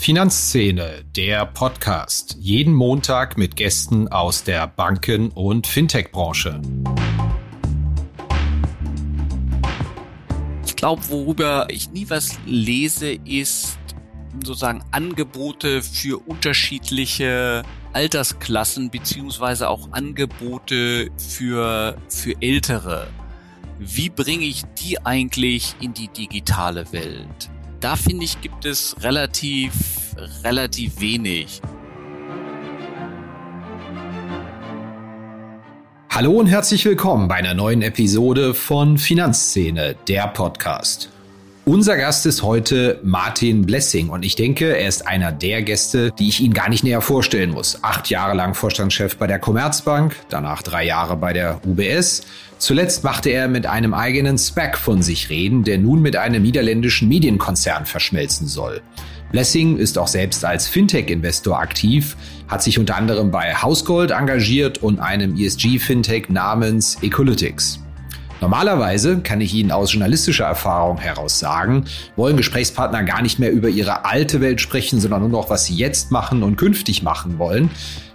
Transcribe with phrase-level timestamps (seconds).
[0.00, 2.34] Finanzszene, der Podcast.
[2.40, 6.62] Jeden Montag mit Gästen aus der Banken- und Fintech-Branche.
[10.64, 13.78] Ich glaube, worüber ich nie was lese, ist
[14.42, 17.62] sozusagen Angebote für unterschiedliche
[17.92, 23.06] Altersklassen beziehungsweise auch Angebote für, für Ältere.
[23.78, 27.50] Wie bringe ich die eigentlich in die digitale Welt?
[27.80, 29.72] Da finde ich, gibt es relativ,
[30.44, 31.62] relativ wenig.
[36.10, 41.08] Hallo und herzlich willkommen bei einer neuen Episode von Finanzszene, der Podcast.
[41.66, 46.28] Unser Gast ist heute Martin Blessing und ich denke, er ist einer der Gäste, die
[46.28, 47.78] ich Ihnen gar nicht näher vorstellen muss.
[47.82, 52.22] Acht Jahre lang Vorstandschef bei der Commerzbank, danach drei Jahre bei der UBS.
[52.58, 57.08] Zuletzt machte er mit einem eigenen SPAC von sich reden, der nun mit einem niederländischen
[57.08, 58.80] Medienkonzern verschmelzen soll.
[59.30, 62.16] Blessing ist auch selbst als Fintech-Investor aktiv,
[62.48, 67.80] hat sich unter anderem bei Housegold engagiert und einem ESG-Fintech namens Ecolytics.
[68.40, 71.84] Normalerweise, kann ich Ihnen aus journalistischer Erfahrung heraus sagen,
[72.16, 75.74] wollen Gesprächspartner gar nicht mehr über ihre alte Welt sprechen, sondern nur noch, was sie
[75.74, 77.70] jetzt machen und künftig machen wollen.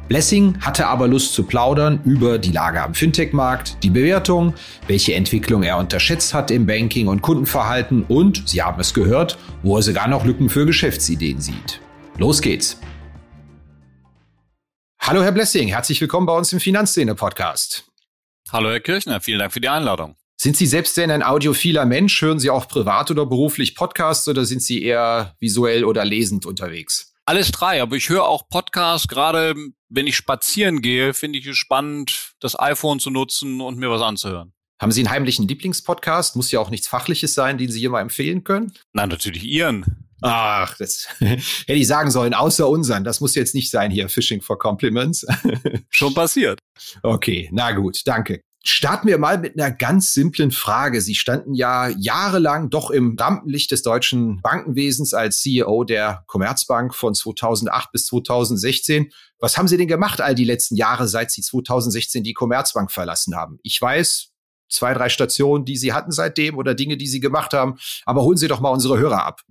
[0.07, 4.53] Blessing hatte aber Lust zu plaudern über die Lage am Fintech-Markt, die Bewertung,
[4.87, 9.77] welche Entwicklung er unterschätzt hat im Banking und Kundenverhalten und, Sie haben es gehört, wo
[9.77, 11.81] er sogar noch Lücken für Geschäftsideen sieht.
[12.17, 12.79] Los geht's!
[14.99, 17.85] Hallo Herr Blessing, herzlich willkommen bei uns im Finanzszene-Podcast.
[18.51, 20.15] Hallo Herr Kirchner, vielen Dank für die Einladung.
[20.37, 22.21] Sind Sie selbst denn ein audiophiler Mensch?
[22.21, 27.15] Hören Sie auch privat oder beruflich Podcasts oder sind Sie eher visuell oder lesend unterwegs?
[27.25, 29.55] Alles drei, aber ich höre auch Podcasts, gerade
[29.89, 34.03] wenn ich spazieren gehe, finde ich es spannend, das iPhone zu nutzen und mir was
[34.03, 34.53] anzuhören.
[34.79, 36.35] Haben Sie einen heimlichen Lieblingspodcast?
[36.35, 38.73] Muss ja auch nichts Fachliches sein, den Sie hier mal empfehlen können?
[38.93, 40.04] Nein, natürlich Ihren.
[40.21, 41.41] Ach, das hätte
[41.73, 43.03] ich sagen sollen, außer unseren.
[43.03, 45.25] Das muss jetzt nicht sein hier, Fishing for Compliments.
[45.89, 46.59] Schon passiert.
[47.03, 48.41] Okay, na gut, danke.
[48.67, 50.99] Starten wir mal mit einer ganz simplen Frage.
[50.99, 57.13] Sie standen ja jahrelang doch im Rampenlicht des deutschen Bankenwesens als CEO der Commerzbank von
[57.13, 59.11] 2008 bis 2016.
[59.37, 63.35] Was haben Sie denn gemacht all die letzten Jahre, seit Sie 2016 die Commerzbank verlassen
[63.35, 63.59] haben?
[63.61, 64.31] Ich weiß,
[64.67, 67.77] zwei, drei Stationen, die Sie hatten seitdem oder Dinge, die Sie gemacht haben.
[68.05, 69.41] Aber holen Sie doch mal unsere Hörer ab.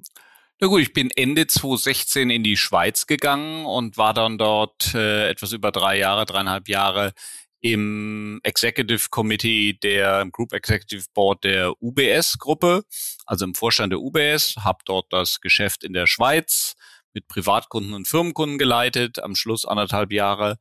[0.64, 5.28] Na gut, ich bin Ende 2016 in die Schweiz gegangen und war dann dort äh,
[5.28, 7.12] etwas über drei Jahre, dreieinhalb Jahre
[7.60, 12.84] im Executive Committee der Group Executive Board der UBS-Gruppe,
[13.26, 16.76] also im Vorstand der UBS, habe dort das Geschäft in der Schweiz
[17.12, 20.56] mit Privatkunden und Firmenkunden geleitet, am Schluss anderthalb Jahre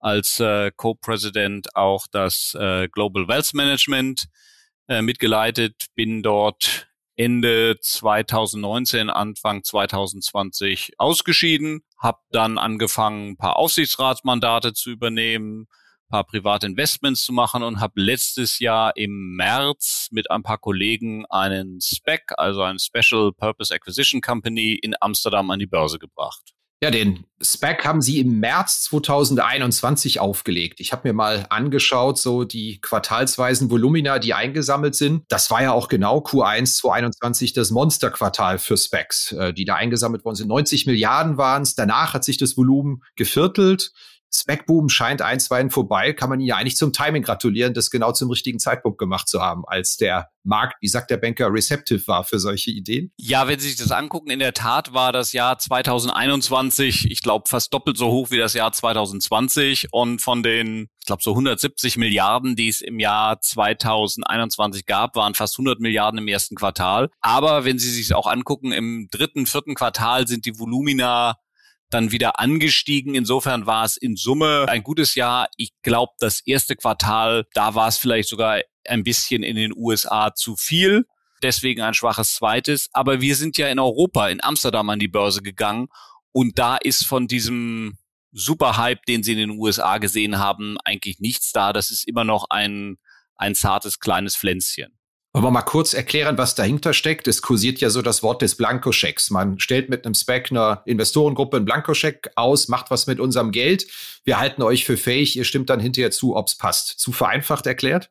[0.00, 4.26] als äh, Co-President auch das äh, Global Wealth Management
[4.86, 14.74] äh, mitgeleitet, bin dort Ende 2019, Anfang 2020 ausgeschieden, habe dann angefangen, ein paar Aufsichtsratsmandate
[14.74, 15.66] zu übernehmen,
[16.08, 21.26] paar private Investments zu machen und habe letztes Jahr im März mit ein paar Kollegen
[21.26, 26.55] einen SPEC, also ein Special Purpose Acquisition Company in Amsterdam an die Börse gebracht.
[26.82, 30.78] Ja, den SPAC haben Sie im März 2021 aufgelegt.
[30.78, 35.24] Ich habe mir mal angeschaut, so die quartalsweisen Volumina, die eingesammelt sind.
[35.28, 40.26] Das war ja auch genau Q1 2021 das Monsterquartal für SPACs, äh, die da eingesammelt
[40.26, 40.48] worden sind.
[40.48, 41.76] 90 Milliarden waren es.
[41.76, 43.92] Danach hat sich das Volumen geviertelt.
[44.36, 48.30] Spec-Boom scheint einstweilen vorbei, kann man Ihnen ja eigentlich zum Timing gratulieren, das genau zum
[48.30, 52.38] richtigen Zeitpunkt gemacht zu haben, als der Markt, wie sagt der Banker, receptive war für
[52.38, 53.12] solche Ideen?
[53.18, 57.48] Ja, wenn Sie sich das angucken, in der Tat war das Jahr 2021, ich glaube,
[57.48, 61.96] fast doppelt so hoch wie das Jahr 2020 und von den, ich glaube, so 170
[61.96, 67.10] Milliarden, die es im Jahr 2021 gab, waren fast 100 Milliarden im ersten Quartal.
[67.20, 71.36] Aber wenn Sie sich auch angucken, im dritten, vierten Quartal sind die Volumina
[71.90, 73.14] dann wieder angestiegen.
[73.14, 75.48] Insofern war es in Summe ein gutes Jahr.
[75.56, 80.34] Ich glaube, das erste Quartal, da war es vielleicht sogar ein bisschen in den USA
[80.34, 81.06] zu viel.
[81.42, 82.88] Deswegen ein schwaches zweites.
[82.92, 85.88] Aber wir sind ja in Europa, in Amsterdam an die Börse gegangen.
[86.32, 87.98] Und da ist von diesem
[88.32, 91.72] Superhype, den Sie in den USA gesehen haben, eigentlich nichts da.
[91.72, 92.98] Das ist immer noch ein,
[93.36, 94.95] ein zartes kleines Pflänzchen.
[95.36, 97.28] Wollen wir mal kurz erklären, was dahinter steckt?
[97.28, 99.28] Es kursiert ja so das Wort des Blankoschecks.
[99.28, 103.86] Man stellt mit einem Spec einer Investorengruppe einen Blankoscheck aus, macht was mit unserem Geld.
[104.24, 106.98] Wir halten euch für fähig, ihr stimmt dann hinterher zu, ob es passt.
[106.98, 108.08] Zu vereinfacht erklärt?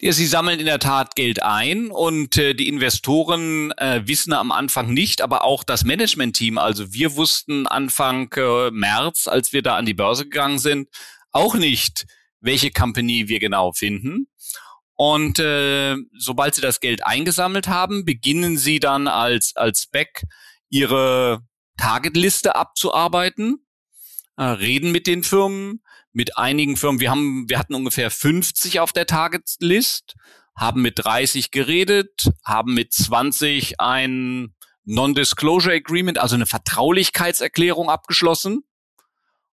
[0.00, 4.50] Ja, sie sammeln in der Tat Geld ein und äh, die Investoren äh, wissen am
[4.50, 9.76] Anfang nicht, aber auch das Management-Team, also wir wussten Anfang äh, März, als wir da
[9.76, 10.88] an die Börse gegangen sind,
[11.32, 12.06] auch nicht,
[12.40, 14.29] welche Company wir genau finden.
[15.02, 20.24] Und äh, sobald sie das Geld eingesammelt haben, beginnen sie dann als, als Back
[20.68, 21.40] ihre
[21.78, 23.66] Targetliste abzuarbeiten,
[24.36, 25.82] äh, reden mit den Firmen,
[26.12, 27.00] mit einigen Firmen.
[27.00, 30.16] Wir haben, wir hatten ungefähr 50 auf der Targetlist,
[30.54, 34.54] haben mit 30 geredet, haben mit 20 ein
[34.84, 38.64] Non-Disclosure Agreement, also eine Vertraulichkeitserklärung abgeschlossen.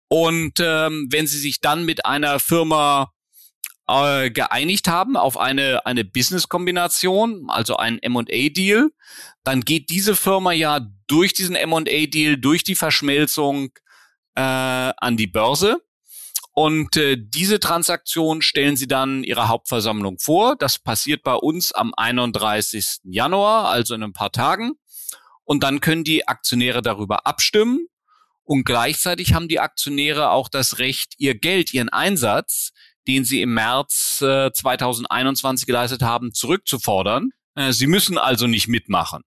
[0.08, 3.10] Und ähm, wenn Sie sich dann mit einer Firma
[3.90, 8.90] äh, geeinigt haben auf eine, eine Business-Kombination, also ein M&A-Deal,
[9.44, 13.70] dann geht diese Firma ja durch diesen M&A-Deal, durch die Verschmelzung
[14.36, 15.82] äh, an die Börse.
[16.52, 20.56] Und äh, diese Transaktion stellen sie dann ihrer Hauptversammlung vor.
[20.56, 23.00] Das passiert bei uns am 31.
[23.04, 24.72] Januar, also in ein paar Tagen.
[25.44, 27.86] Und dann können die Aktionäre darüber abstimmen.
[28.44, 32.72] Und gleichzeitig haben die Aktionäre auch das Recht, ihr Geld, ihren Einsatz
[33.06, 37.30] den sie im März äh, 2021 geleistet haben, zurückzufordern.
[37.54, 39.22] Äh, sie müssen also nicht mitmachen,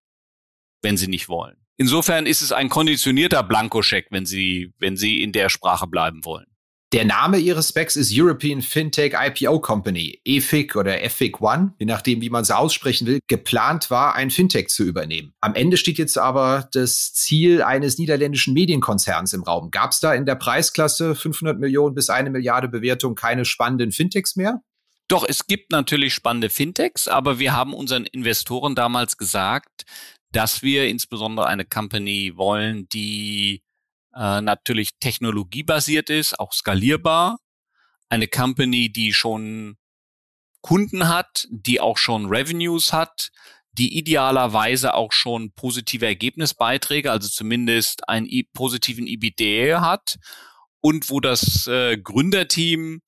[0.82, 1.58] wenn sie nicht wollen.
[1.78, 6.46] Insofern ist es ein konditionierter Blankoscheck, wenn Sie, wenn Sie in der Sprache bleiben wollen.
[6.94, 12.22] Der Name ihres Specs ist European Fintech IPO Company, EFIC oder EFIC One, je nachdem,
[12.22, 13.20] wie man es aussprechen will.
[13.28, 15.34] Geplant war, ein Fintech zu übernehmen.
[15.42, 19.72] Am Ende steht jetzt aber das Ziel eines niederländischen Medienkonzerns im Raum.
[19.72, 24.36] Gab es da in der Preisklasse 500 Millionen bis eine Milliarde Bewertung keine spannenden Fintechs
[24.36, 24.62] mehr?
[25.08, 29.86] Doch, es gibt natürlich spannende Fintechs, aber wir haben unseren Investoren damals gesagt,
[30.32, 33.63] dass wir insbesondere eine Company wollen, die
[34.16, 37.40] äh, natürlich technologiebasiert ist, auch skalierbar.
[38.10, 39.78] Eine Company, die schon
[40.62, 43.32] Kunden hat, die auch schon Revenues hat,
[43.74, 50.18] die idealerweise auch schon positive Ergebnisbeiträge, also zumindest einen positiven EBITDA hat
[50.80, 53.02] und wo das äh, Gründerteam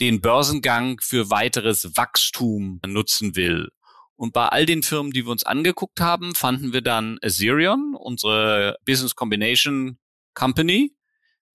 [0.00, 3.68] den Börsengang für weiteres Wachstum nutzen will.
[4.16, 8.76] Und bei all den Firmen, die wir uns angeguckt haben, fanden wir dann Assyrion, unsere
[8.84, 9.98] Business Combination
[10.38, 10.94] Company,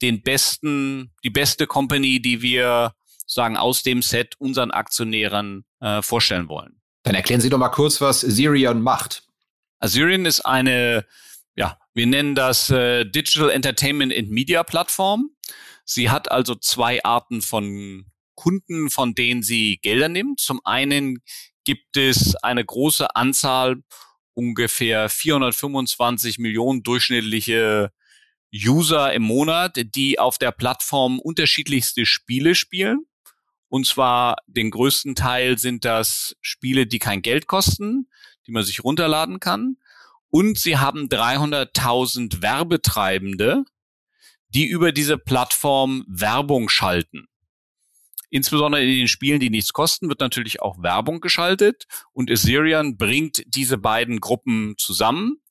[0.01, 2.93] den besten, die beste Company, die wir
[3.25, 6.81] sagen aus dem Set unseren Aktionären äh, vorstellen wollen.
[7.03, 9.23] Dann erklären Sie doch mal kurz, was Assyrian macht.
[9.79, 11.05] Assyrian ist eine,
[11.55, 15.29] ja, wir nennen das äh, Digital Entertainment and Media Plattform.
[15.85, 20.41] Sie hat also zwei Arten von Kunden, von denen sie Gelder nimmt.
[20.41, 21.23] Zum einen
[21.63, 23.77] gibt es eine große Anzahl,
[24.33, 27.91] ungefähr 425 Millionen durchschnittliche
[28.53, 33.05] User im Monat, die auf der Plattform unterschiedlichste Spiele spielen.
[33.67, 38.07] Und zwar den größten Teil sind das Spiele, die kein Geld kosten,
[38.45, 39.77] die man sich runterladen kann.
[40.29, 43.63] Und sie haben 300.000 Werbetreibende,
[44.49, 47.27] die über diese Plattform Werbung schalten.
[48.29, 53.43] Insbesondere in den Spielen, die nichts kosten, wird natürlich auch Werbung geschaltet und Assyrian bringt
[53.47, 55.42] diese beiden Gruppen zusammen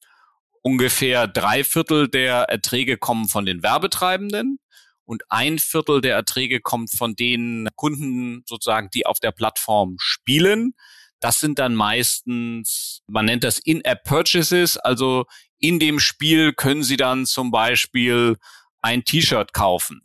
[0.62, 4.58] ungefähr drei Viertel der Erträge kommen von den Werbetreibenden
[5.04, 10.74] und ein Viertel der Erträge kommt von den Kunden sozusagen, die auf der Plattform spielen.
[11.20, 15.26] Das sind dann meistens, man nennt das In-App-Purchases, also
[15.58, 18.36] in dem Spiel können Sie dann zum Beispiel
[18.80, 20.02] ein T-Shirt kaufen.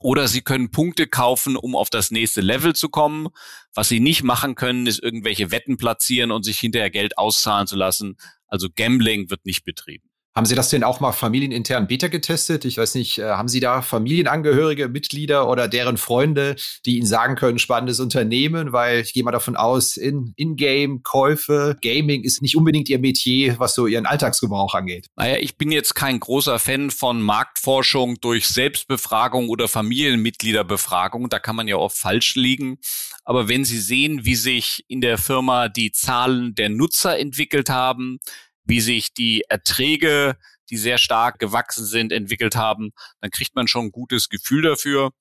[0.00, 3.28] Oder Sie können Punkte kaufen, um auf das nächste Level zu kommen.
[3.72, 7.76] Was Sie nicht machen können, ist irgendwelche Wetten platzieren und sich hinterher Geld auszahlen zu
[7.76, 8.18] lassen.
[8.54, 10.08] Also Gambling wird nicht betrieben.
[10.36, 12.64] Haben Sie das denn auch mal familienintern beta getestet?
[12.64, 16.54] Ich weiß nicht, äh, haben Sie da Familienangehörige, Mitglieder oder deren Freunde,
[16.86, 18.72] die Ihnen sagen können, spannendes Unternehmen?
[18.72, 23.74] Weil ich gehe mal davon aus, in In-Game-Käufe, Gaming ist nicht unbedingt Ihr Metier, was
[23.74, 25.06] so Ihren Alltagsgebrauch angeht.
[25.16, 31.28] Naja, ich bin jetzt kein großer Fan von Marktforschung durch Selbstbefragung oder Familienmitgliederbefragung.
[31.28, 32.78] Da kann man ja oft falsch liegen.
[33.24, 38.18] Aber wenn Sie sehen, wie sich in der Firma die Zahlen der Nutzer entwickelt haben,
[38.64, 40.36] wie sich die Erträge,
[40.70, 45.12] die sehr stark gewachsen sind, entwickelt haben, dann kriegt man schon ein gutes Gefühl dafür.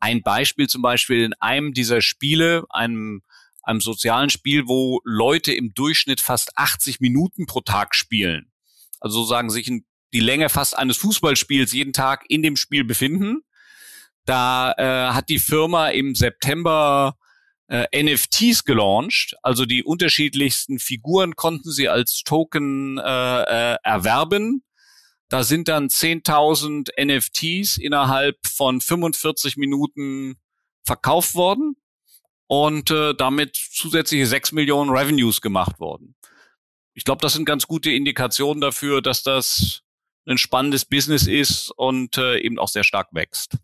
[0.00, 3.22] Ein Beispiel zum Beispiel in einem dieser Spiele, einem,
[3.62, 8.50] einem sozialen Spiel, wo Leute im Durchschnitt fast 80 Minuten pro Tag spielen.
[9.00, 13.42] Also sozusagen sich in die Länge fast eines Fußballspiels jeden Tag in dem Spiel befinden.
[14.24, 17.16] Da äh, hat die Firma im September
[17.68, 19.36] äh, NFTs gelauncht.
[19.42, 24.64] Also die unterschiedlichsten Figuren konnten sie als Token äh, äh, erwerben.
[25.28, 30.36] Da sind dann 10.000 NFTs innerhalb von 45 Minuten
[30.84, 31.76] verkauft worden
[32.46, 36.14] und äh, damit zusätzliche 6 Millionen Revenues gemacht worden.
[36.94, 39.82] Ich glaube, das sind ganz gute Indikationen dafür, dass das
[40.26, 43.58] ein spannendes Business ist und äh, eben auch sehr stark wächst.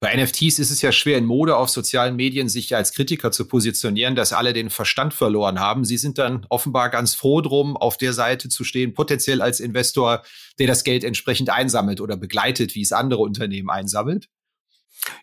[0.00, 3.48] Bei NFTs ist es ja schwer in Mode auf sozialen Medien, sich als Kritiker zu
[3.48, 5.84] positionieren, dass alle den Verstand verloren haben.
[5.84, 10.22] Sie sind dann offenbar ganz froh drum, auf der Seite zu stehen, potenziell als Investor,
[10.60, 14.28] der das Geld entsprechend einsammelt oder begleitet, wie es andere Unternehmen einsammelt.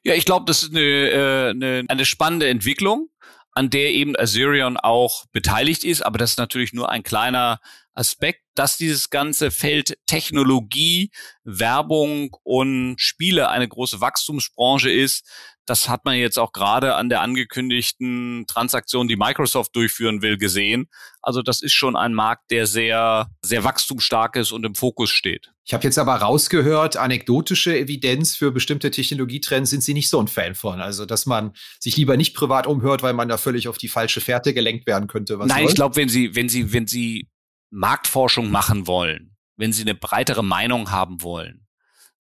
[0.04, 3.10] Ja, ich glaube, das ist eine, äh, eine, eine spannende Entwicklung,
[3.54, 7.60] an der eben Azerion auch beteiligt ist, aber das ist natürlich nur ein kleiner
[7.96, 11.12] Aspekt, dass dieses ganze Feld Technologie,
[11.44, 15.28] Werbung und Spiele eine große Wachstumsbranche ist.
[15.66, 20.88] Das hat man jetzt auch gerade an der angekündigten Transaktion, die Microsoft durchführen will, gesehen.
[21.24, 25.52] Also das ist schon ein Markt, der sehr, sehr wachstumsstark ist und im Fokus steht.
[25.66, 30.28] Ich habe jetzt aber rausgehört, anekdotische Evidenz für bestimmte Technologietrends sind Sie nicht so ein
[30.28, 30.82] Fan von.
[30.82, 34.22] Also, dass man sich lieber nicht privat umhört, weil man da völlig auf die falsche
[34.22, 35.38] Fährte gelenkt werden könnte.
[35.38, 35.70] Nein, läuft?
[35.70, 37.28] ich glaube, wenn Sie, wenn Sie, wenn Sie
[37.76, 41.68] Marktforschung machen wollen, wenn Sie eine breitere Meinung haben wollen,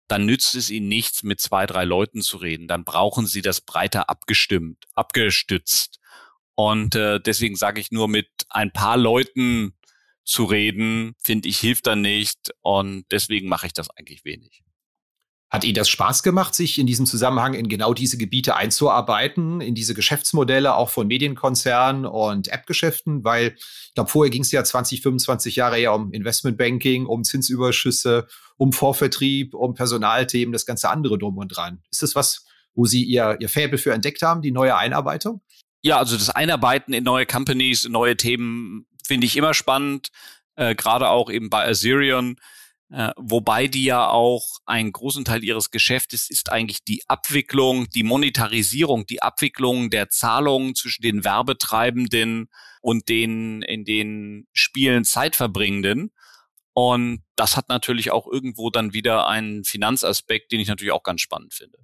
[0.08, 2.66] dann nützt es Ihnen nichts, mit zwei, drei Leuten zu reden.
[2.66, 6.00] Dann brauchen Sie das breiter abgestimmt, abgestützt.
[6.56, 9.75] Und äh, deswegen sage ich nur, mit ein paar Leuten
[10.25, 12.50] zu reden, finde ich, hilft dann nicht.
[12.61, 14.63] Und deswegen mache ich das eigentlich wenig.
[15.54, 19.76] Hat Ihnen das Spaß gemacht, sich in diesem Zusammenhang in genau diese Gebiete einzuarbeiten, in
[19.76, 23.23] diese Geschäftsmodelle auch von Medienkonzernen und App-Geschäften?
[23.23, 28.26] Weil ich glaube, vorher ging es ja 20, 25 Jahre eher um Investmentbanking, um Zinsüberschüsse,
[28.56, 31.80] um Vorvertrieb, um Personalthemen, das ganze andere drum und dran.
[31.88, 35.40] Ist das was, wo Sie Ihr, Ihr Faible für entdeckt haben, die neue Einarbeitung?
[35.82, 40.08] Ja, also das Einarbeiten in neue Companies, in neue Themen finde ich immer spannend,
[40.56, 42.40] äh, gerade auch eben bei Azerion
[42.94, 48.04] äh, wobei die ja auch einen großen Teil ihres Geschäftes ist eigentlich die Abwicklung, die
[48.04, 52.48] Monetarisierung, die Abwicklung der Zahlungen zwischen den Werbetreibenden
[52.82, 56.12] und den in den Spielen Zeitverbringenden.
[56.72, 61.20] Und das hat natürlich auch irgendwo dann wieder einen Finanzaspekt, den ich natürlich auch ganz
[61.20, 61.78] spannend finde.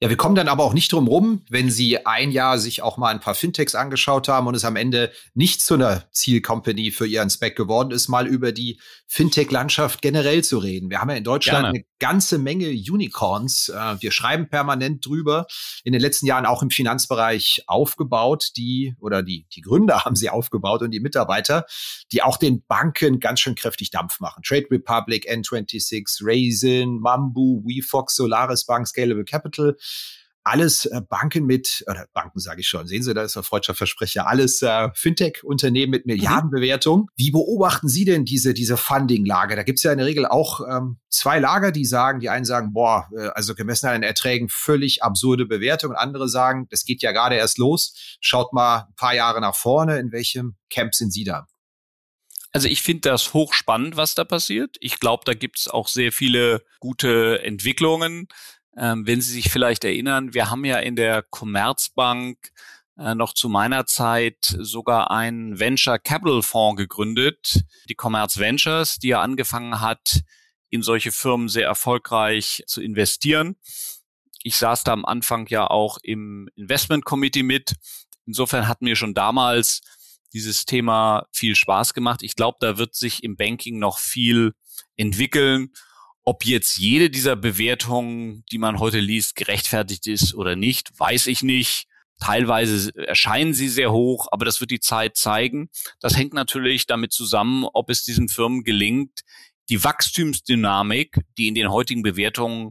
[0.00, 2.96] Ja, wir kommen dann aber auch nicht drum rum, wenn Sie ein Jahr sich auch
[2.96, 7.06] mal ein paar Fintechs angeschaut haben und es am Ende nicht zu einer Zielcompany für
[7.06, 10.90] Ihren Speck geworden ist, mal über die Fintech-Landschaft generell zu reden.
[10.90, 11.68] Wir haben ja in Deutschland Gerne.
[11.68, 13.68] eine ganze Menge Unicorns.
[13.68, 15.46] Äh, wir schreiben permanent drüber.
[15.84, 20.28] In den letzten Jahren auch im Finanzbereich aufgebaut, die oder die, die Gründer haben sie
[20.28, 21.66] aufgebaut und die Mitarbeiter,
[22.10, 24.42] die auch den Banken ganz schön kräftig Dampf machen.
[24.42, 29.76] Trade Republic, N26, Raisin, Mambu, WeFox, Solaris Bank, Scalable Capital
[30.44, 33.74] alles äh, Banken mit, oder Banken sage ich schon, sehen Sie, da ist ein freudscher
[33.74, 36.12] Versprecher, alles äh, Fintech-Unternehmen mit mhm.
[36.12, 37.08] Milliardenbewertung.
[37.16, 39.56] Wie beobachten Sie denn diese, diese Funding-Lage?
[39.56, 42.44] Da gibt es ja in der Regel auch ähm, zwei Lager, die sagen, die einen
[42.44, 46.84] sagen, boah, äh, also gemessen an den Erträgen völlig absurde Bewertung und andere sagen, das
[46.84, 50.94] geht ja gerade erst los, schaut mal ein paar Jahre nach vorne, in welchem Camp
[50.94, 51.46] sind Sie da?
[52.52, 54.76] Also ich finde das hochspannend, was da passiert.
[54.78, 58.28] Ich glaube, da gibt es auch sehr viele gute Entwicklungen.
[58.76, 62.50] Ähm, wenn Sie sich vielleicht erinnern, wir haben ja in der Commerzbank
[62.98, 69.08] äh, noch zu meiner Zeit sogar einen Venture Capital Fonds gegründet, die Commerz Ventures, die
[69.08, 70.22] ja angefangen hat,
[70.70, 73.56] in solche Firmen sehr erfolgreich zu investieren.
[74.42, 77.74] Ich saß da am Anfang ja auch im Investment Committee mit.
[78.26, 79.80] Insofern hat mir schon damals
[80.32, 82.22] dieses Thema viel Spaß gemacht.
[82.22, 84.52] Ich glaube, da wird sich im Banking noch viel
[84.96, 85.72] entwickeln.
[86.24, 91.42] Ob jetzt jede dieser Bewertungen, die man heute liest, gerechtfertigt ist oder nicht, weiß ich
[91.42, 91.86] nicht.
[92.18, 95.68] Teilweise erscheinen sie sehr hoch, aber das wird die Zeit zeigen.
[96.00, 99.20] Das hängt natürlich damit zusammen, ob es diesen Firmen gelingt,
[99.68, 102.70] die Wachstumsdynamik, die in den heutigen Bewertungen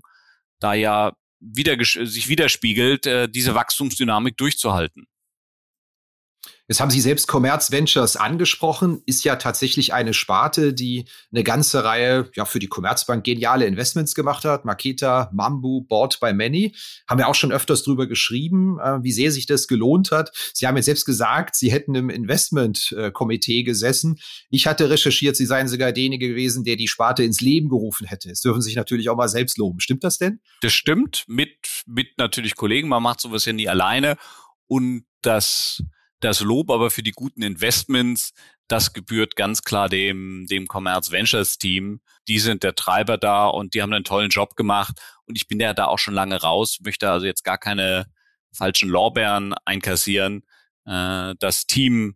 [0.60, 5.08] da ja wieder, sich widerspiegelt, äh, diese Wachstumsdynamik durchzuhalten.
[6.74, 11.84] Jetzt haben Sie selbst Commerz Ventures angesprochen, ist ja tatsächlich eine Sparte, die eine ganze
[11.84, 14.66] Reihe, ja, für die Commerzbank geniale Investments gemacht hat.
[14.66, 16.74] Maketa, Mambu, Bought by Many.
[17.08, 20.32] Haben wir auch schon öfters drüber geschrieben, äh, wie sehr sich das gelohnt hat.
[20.52, 24.18] Sie haben jetzt selbst gesagt, Sie hätten im Investmentkomitee gesessen.
[24.50, 28.32] Ich hatte recherchiert, Sie seien sogar derjenige gewesen, der die Sparte ins Leben gerufen hätte.
[28.32, 29.80] Es dürfen sich natürlich auch mal selbst loben.
[29.80, 30.40] Stimmt das denn?
[30.62, 31.26] Das stimmt.
[31.28, 31.52] Mit,
[31.86, 32.88] mit natürlich Kollegen.
[32.88, 34.18] Man macht sowas ja nie alleine.
[34.66, 35.84] Und das
[36.24, 38.34] das Lob aber für die guten Investments,
[38.68, 42.02] das gebührt ganz klar dem, dem Commerz Ventures Team.
[42.28, 45.00] Die sind der Treiber da und die haben einen tollen Job gemacht.
[45.26, 48.08] Und ich bin ja da auch schon lange raus, möchte also jetzt gar keine
[48.54, 50.44] falschen Lorbeeren einkassieren.
[50.86, 52.16] Äh, das Team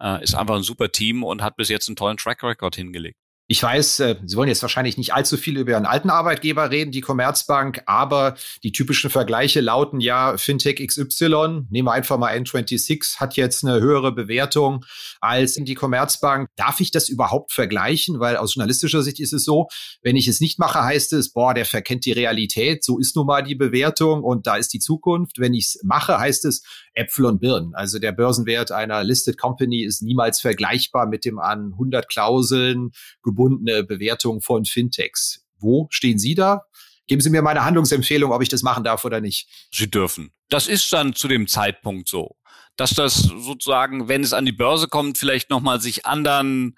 [0.00, 3.18] äh, ist einfach ein super Team und hat bis jetzt einen tollen Track Record hingelegt.
[3.50, 6.92] Ich weiß, äh, Sie wollen jetzt wahrscheinlich nicht allzu viel über Ihren alten Arbeitgeber reden,
[6.92, 13.16] die Commerzbank, aber die typischen Vergleiche lauten ja, Fintech XY, nehmen wir einfach mal N26,
[13.16, 14.84] hat jetzt eine höhere Bewertung
[15.22, 16.50] als die Commerzbank.
[16.56, 18.20] Darf ich das überhaupt vergleichen?
[18.20, 19.68] Weil aus journalistischer Sicht ist es so,
[20.02, 23.24] wenn ich es nicht mache, heißt es, boah, der verkennt die Realität, so ist nun
[23.24, 25.38] mal die Bewertung und da ist die Zukunft.
[25.38, 26.62] Wenn ich es mache, heißt es
[26.92, 27.74] Äpfel und Birnen.
[27.74, 32.90] Also der Börsenwert einer Listed Company ist niemals vergleichbar mit dem an 100 Klauseln
[33.38, 35.44] gebundene Bewertung von Fintechs.
[35.58, 36.62] Wo stehen Sie da?
[37.06, 39.48] Geben Sie mir meine Handlungsempfehlung, ob ich das machen darf oder nicht.
[39.72, 40.32] Sie dürfen.
[40.48, 42.36] Das ist dann zu dem Zeitpunkt so,
[42.76, 46.76] dass das sozusagen, wenn es an die Börse kommt, vielleicht nochmal sich anderen,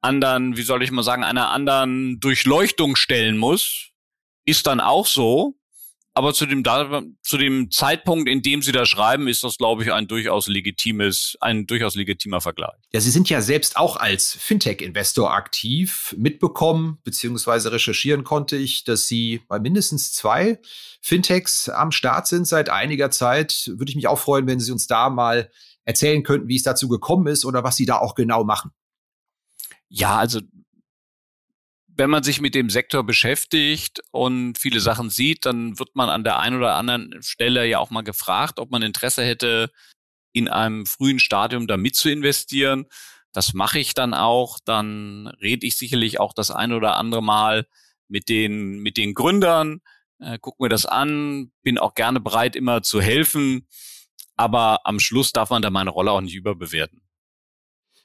[0.00, 3.90] anderen, wie soll ich mal sagen, einer anderen Durchleuchtung stellen muss,
[4.44, 5.54] ist dann auch so.
[6.16, 6.64] Aber zu dem,
[7.22, 11.36] zu dem Zeitpunkt, in dem Sie da schreiben, ist das, glaube ich, ein durchaus legitimes,
[11.42, 12.72] ein durchaus legitimer Vergleich.
[12.90, 16.14] Ja, Sie sind ja selbst auch als Fintech-Investor aktiv.
[16.16, 17.68] Mitbekommen bzw.
[17.68, 20.58] recherchieren konnte ich, dass Sie bei mindestens zwei
[21.02, 23.70] Fintechs am Start sind seit einiger Zeit.
[23.76, 25.50] Würde ich mich auch freuen, wenn Sie uns da mal
[25.84, 28.70] erzählen könnten, wie es dazu gekommen ist oder was Sie da auch genau machen.
[29.90, 30.40] Ja, also
[31.96, 36.24] wenn man sich mit dem Sektor beschäftigt und viele Sachen sieht, dann wird man an
[36.24, 39.70] der einen oder anderen Stelle ja auch mal gefragt, ob man Interesse hätte,
[40.32, 42.84] in einem frühen Stadium da mit zu investieren.
[43.32, 44.58] Das mache ich dann auch.
[44.64, 47.66] Dann rede ich sicherlich auch das ein oder andere Mal
[48.08, 49.80] mit den, mit den Gründern,
[50.20, 53.66] äh, guck mir das an, bin auch gerne bereit, immer zu helfen.
[54.36, 57.05] Aber am Schluss darf man da meine Rolle auch nicht überbewerten.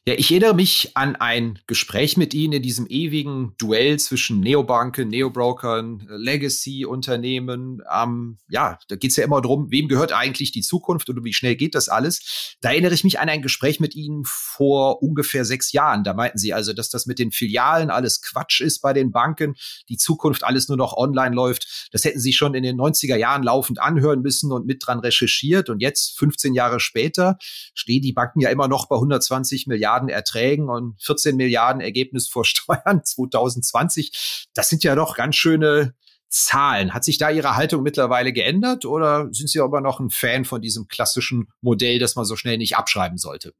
[0.07, 5.09] Ja, ich erinnere mich an ein Gespräch mit Ihnen in diesem ewigen Duell zwischen Neobanken,
[5.09, 7.83] Neobrokern, Legacy-Unternehmen.
[7.93, 11.33] Ähm, ja, da geht es ja immer darum, wem gehört eigentlich die Zukunft und wie
[11.33, 12.57] schnell geht das alles.
[12.61, 16.03] Da erinnere ich mich an ein Gespräch mit Ihnen vor ungefähr sechs Jahren.
[16.03, 19.53] Da meinten Sie also, dass das mit den Filialen alles Quatsch ist bei den Banken,
[19.87, 21.89] die Zukunft alles nur noch online läuft.
[21.91, 25.69] Das hätten Sie schon in den 90er Jahren laufend anhören müssen und mit dran recherchiert.
[25.69, 27.37] Und jetzt, 15 Jahre später,
[27.75, 32.27] stehen die Banken ja immer noch bei 120 Milliarden Milliarden Erträgen und 14 Milliarden Ergebnis
[32.29, 34.47] vor Steuern 2020.
[34.53, 35.93] Das sind ja doch ganz schöne
[36.29, 36.93] Zahlen.
[36.93, 40.61] Hat sich da Ihre Haltung mittlerweile geändert oder sind Sie aber noch ein Fan von
[40.61, 43.53] diesem klassischen Modell, das man so schnell nicht abschreiben sollte?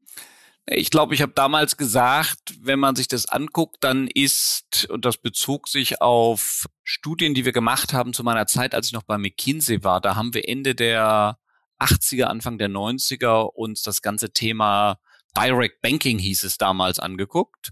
[0.64, 5.18] Ich glaube, ich habe damals gesagt, wenn man sich das anguckt, dann ist, und das
[5.18, 9.18] bezog sich auf Studien, die wir gemacht haben zu meiner Zeit, als ich noch bei
[9.18, 11.36] McKinsey war, da haben wir Ende der
[11.80, 14.98] 80er, Anfang der 90er uns das ganze Thema
[15.36, 17.70] Direct Banking hieß es damals angeguckt.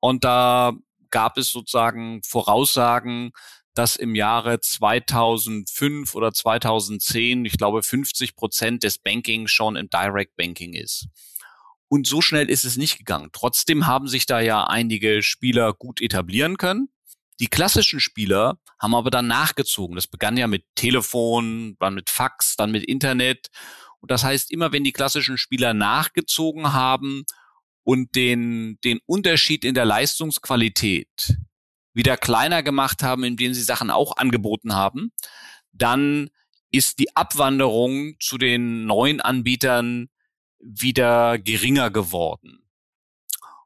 [0.00, 0.72] Und da
[1.10, 3.32] gab es sozusagen Voraussagen,
[3.74, 10.36] dass im Jahre 2005 oder 2010, ich glaube, 50 Prozent des Banking schon im Direct
[10.36, 11.06] Banking ist.
[11.88, 13.30] Und so schnell ist es nicht gegangen.
[13.32, 16.88] Trotzdem haben sich da ja einige Spieler gut etablieren können.
[17.40, 19.94] Die klassischen Spieler haben aber dann nachgezogen.
[19.94, 23.48] Das begann ja mit Telefon, dann mit Fax, dann mit Internet.
[24.00, 27.24] Und das heißt, immer wenn die klassischen Spieler nachgezogen haben
[27.82, 31.36] und den, den Unterschied in der Leistungsqualität
[31.94, 35.12] wieder kleiner gemacht haben, indem sie Sachen auch angeboten haben,
[35.72, 36.30] dann
[36.70, 40.08] ist die Abwanderung zu den neuen Anbietern
[40.60, 42.68] wieder geringer geworden.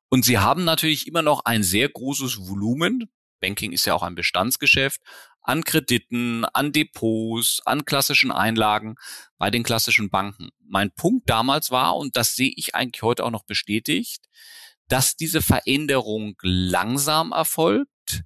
[0.08, 3.10] Und sie haben natürlich immer noch ein sehr großes Volumen.
[3.40, 5.00] Banking ist ja auch ein Bestandsgeschäft
[5.42, 8.96] an Krediten, an Depots, an klassischen Einlagen
[9.38, 10.50] bei den klassischen Banken.
[10.60, 14.28] Mein Punkt damals war, und das sehe ich eigentlich heute auch noch bestätigt,
[14.88, 18.22] dass diese Veränderung langsam erfolgt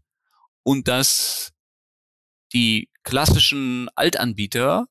[0.63, 1.53] und dass
[2.53, 4.87] die klassischen Altanbieter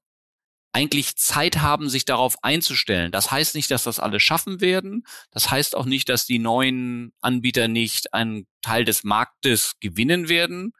[0.75, 3.09] eigentlich Zeit haben, sich darauf einzustellen.
[3.11, 5.03] Das heißt nicht, dass das alle schaffen werden.
[5.31, 10.73] Das heißt auch nicht, dass die neuen Anbieter nicht einen Teil des Marktes gewinnen werden.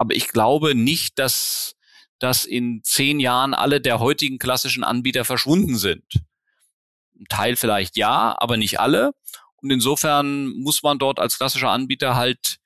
[0.00, 1.76] Aber ich glaube nicht, dass,
[2.18, 6.04] dass in zehn Jahren alle der heutigen klassischen Anbieter verschwunden sind.
[7.18, 9.12] Ein Teil vielleicht ja, aber nicht alle.
[9.56, 12.56] Und insofern muss man dort als klassischer Anbieter halt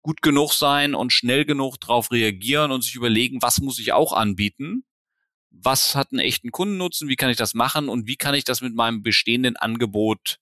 [0.00, 4.12] gut genug sein und schnell genug darauf reagieren und sich überlegen, was muss ich auch
[4.12, 4.84] anbieten?
[5.50, 7.08] Was hat einen echten Kundennutzen?
[7.08, 7.88] Wie kann ich das machen?
[7.88, 10.38] Und wie kann ich das mit meinem bestehenden Angebot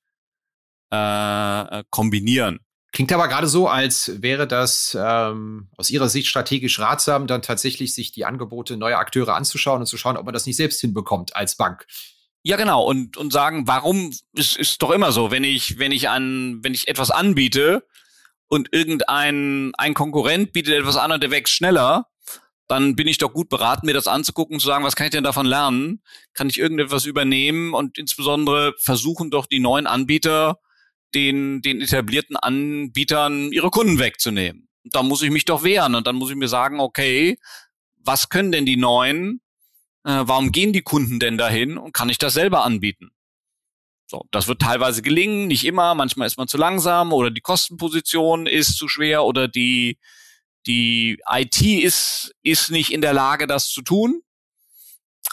[0.90, 2.60] äh, kombinieren?
[2.94, 7.92] Klingt aber gerade so, als wäre das ähm, aus Ihrer Sicht strategisch ratsam, dann tatsächlich
[7.92, 11.34] sich die Angebote neuer Akteure anzuschauen und zu schauen, ob man das nicht selbst hinbekommt
[11.34, 11.88] als Bank.
[12.44, 12.84] Ja, genau.
[12.84, 16.72] Und, und sagen, warum, es ist doch immer so, wenn ich, wenn ich an, wenn
[16.72, 17.84] ich etwas anbiete
[18.46, 22.06] und irgendein, ein Konkurrent bietet etwas an und der wächst schneller,
[22.68, 25.12] dann bin ich doch gut beraten, mir das anzugucken und zu sagen, was kann ich
[25.12, 26.00] denn davon lernen?
[26.32, 30.60] Kann ich irgendetwas übernehmen und insbesondere versuchen doch die neuen Anbieter
[31.14, 34.68] den, den etablierten Anbietern ihre Kunden wegzunehmen.
[34.84, 37.38] Da muss ich mich doch wehren und dann muss ich mir sagen, okay,
[37.96, 39.40] was können denn die neuen?
[40.04, 43.10] Äh, warum gehen die Kunden denn dahin und kann ich das selber anbieten?
[44.06, 45.94] So, das wird teilweise gelingen, nicht immer.
[45.94, 49.98] Manchmal ist man zu langsam oder die Kostenposition ist zu schwer oder die
[50.66, 54.20] die IT ist ist nicht in der Lage, das zu tun.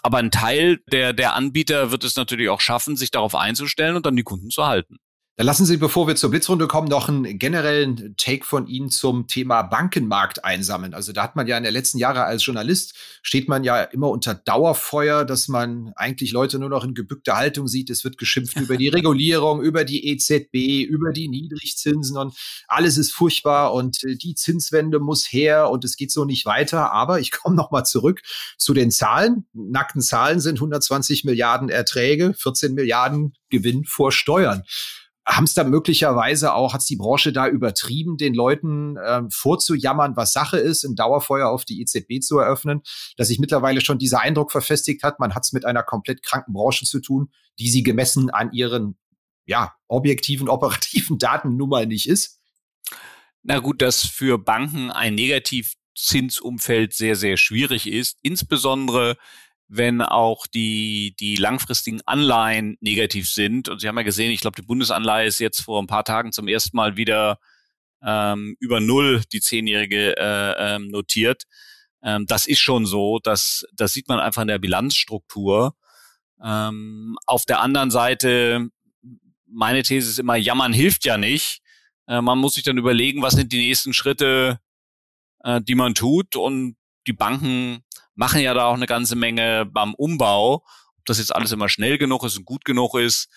[0.04, 4.06] Aber ein Teil der der Anbieter wird es natürlich auch schaffen, sich darauf einzustellen und
[4.06, 4.98] dann die Kunden zu halten.
[5.38, 9.28] Dann lassen Sie, bevor wir zur Blitzrunde kommen, noch einen generellen Take von Ihnen zum
[9.28, 10.94] Thema Bankenmarkt einsammeln.
[10.94, 14.10] Also da hat man ja in den letzten Jahren als Journalist, steht man ja immer
[14.10, 17.90] unter Dauerfeuer, dass man eigentlich Leute nur noch in gebückter Haltung sieht.
[17.90, 22.36] Es wird geschimpft über die Regulierung, über die EZB, über die Niedrigzinsen und
[22.68, 26.92] alles ist furchtbar und die Zinswende muss her und es geht so nicht weiter.
[26.92, 28.22] Aber ich komme nochmal zurück
[28.58, 29.46] zu den Zahlen.
[29.54, 34.64] Nackten Zahlen sind 120 Milliarden Erträge, 14 Milliarden Gewinn vor Steuern
[35.28, 40.34] haben es da möglicherweise auch, hat die Branche da übertrieben, den Leuten ähm, vorzujammern, was
[40.34, 42.82] Sache ist, ein Dauerfeuer auf die EZB zu eröffnen,
[43.18, 46.54] dass sich mittlerweile schon dieser Eindruck verfestigt hat, man hat es mit einer komplett kranken
[46.54, 48.98] Branche zu tun, die sie gemessen an ihren
[49.46, 52.40] ja, objektiven, operativen Daten nun mal nicht ist?
[53.44, 59.18] Na gut, dass für Banken ein Negativzinsumfeld sehr, sehr schwierig ist, insbesondere
[59.74, 63.70] wenn auch die, die langfristigen Anleihen negativ sind.
[63.70, 66.34] Und Sie haben ja gesehen, ich glaube, die Bundesanleihe ist jetzt vor ein paar Tagen
[66.34, 67.40] zum ersten Mal wieder
[68.04, 71.44] ähm, über Null, die Zehnjährige, äh, ähm, notiert.
[72.04, 75.74] Ähm, das ist schon so, dass das sieht man einfach in der Bilanzstruktur.
[76.44, 78.68] Ähm, auf der anderen Seite,
[79.46, 81.62] meine These ist immer, jammern hilft ja nicht.
[82.08, 84.60] Äh, man muss sich dann überlegen, was sind die nächsten Schritte,
[85.46, 86.36] äh, die man tut.
[86.36, 86.76] Und
[87.08, 90.56] die Banken machen ja da auch eine ganze Menge beim Umbau.
[90.98, 93.30] Ob das jetzt alles immer schnell genug ist und gut genug ist,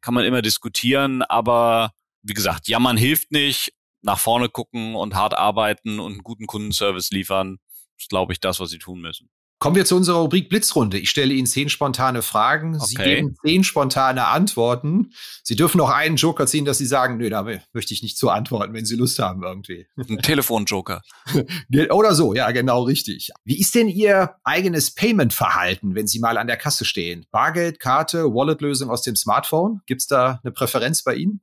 [0.00, 1.22] kann man immer diskutieren.
[1.22, 3.72] Aber wie gesagt, jammern hilft nicht.
[4.02, 7.58] Nach vorne gucken und hart arbeiten und einen guten Kundenservice liefern,
[7.98, 9.30] ist, glaube ich, das, was sie tun müssen.
[9.58, 10.98] Kommen wir zu unserer Rubrik Blitzrunde.
[10.98, 12.76] Ich stelle Ihnen zehn spontane Fragen.
[12.76, 12.84] Okay.
[12.86, 15.14] Sie geben zehn spontane Antworten.
[15.42, 17.42] Sie dürfen auch einen Joker ziehen, dass Sie sagen, nö, da
[17.72, 19.86] möchte ich nicht zu antworten, wenn Sie Lust haben irgendwie.
[19.96, 21.00] Ein Telefonjoker.
[21.90, 23.30] Oder so, ja, genau richtig.
[23.44, 27.24] Wie ist denn Ihr eigenes Payment-Verhalten, wenn Sie mal an der Kasse stehen?
[27.30, 29.80] Bargeld, Karte, Wallet-Lösung aus dem Smartphone?
[29.86, 31.40] Gibt es da eine Präferenz bei Ihnen?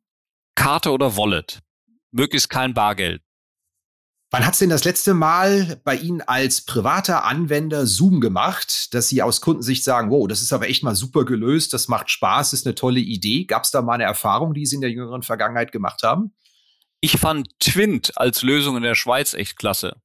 [0.53, 1.61] Karte oder Wallet?
[2.11, 3.22] Möglichst kein Bargeld.
[4.33, 9.07] Wann hat es denn das letzte Mal bei Ihnen als privater Anwender Zoom gemacht, dass
[9.07, 12.51] Sie aus Kundensicht sagen, wow, das ist aber echt mal super gelöst, das macht Spaß,
[12.53, 13.45] ist eine tolle Idee?
[13.45, 16.33] Gab es da mal eine Erfahrung, die Sie in der jüngeren Vergangenheit gemacht haben?
[16.99, 19.97] Ich fand Twint als Lösung in der Schweiz echt klasse.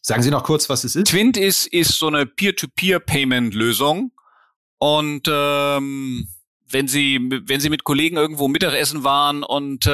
[0.00, 1.06] Sagen Sie noch kurz, was es ist.
[1.06, 4.10] Twint ist, ist so eine Peer-to-Peer-Payment-Lösung.
[4.78, 6.26] Und ähm,
[6.72, 9.90] wenn sie, wenn sie mit Kollegen irgendwo Mittagessen waren und äh,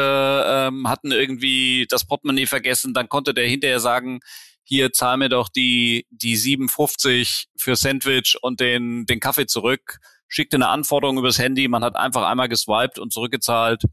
[0.67, 4.21] ähm, hatten irgendwie das Portemonnaie vergessen, dann konnte der hinterher sagen,
[4.63, 10.57] hier zahl mir doch die, die 7,50 für Sandwich und den, den Kaffee zurück, schickte
[10.57, 13.85] eine Anforderung übers Handy, man hat einfach einmal geswiped und zurückgezahlt.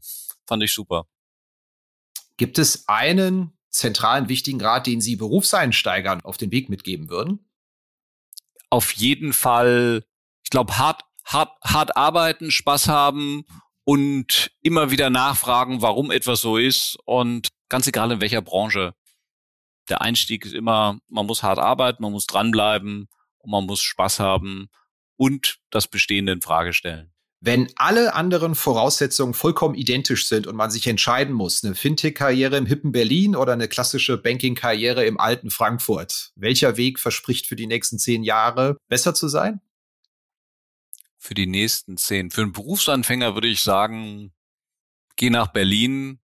[0.46, 1.06] Fand ich super.
[2.36, 7.48] Gibt es einen zentralen wichtigen Rat, den Sie Berufseinsteigern auf den Weg mitgeben würden?
[8.68, 10.04] Auf jeden Fall,
[10.44, 13.44] ich glaube, hart hart, hart arbeiten, Spaß haben
[13.84, 18.94] und immer wieder nachfragen, warum etwas so ist und ganz egal in welcher Branche.
[19.88, 23.08] Der Einstieg ist immer, man muss hart arbeiten, man muss dranbleiben
[23.38, 24.68] und man muss Spaß haben
[25.16, 27.12] und das Bestehende in Frage stellen.
[27.40, 32.66] Wenn alle anderen Voraussetzungen vollkommen identisch sind und man sich entscheiden muss, eine Fintech-Karriere im
[32.66, 37.98] hippen Berlin oder eine klassische Banking-Karriere im alten Frankfurt, welcher Weg verspricht für die nächsten
[37.98, 39.60] zehn Jahre besser zu sein?
[41.26, 42.30] Für die nächsten zehn.
[42.30, 44.32] Für einen Berufsanfänger würde ich sagen,
[45.16, 46.20] geh nach Berlin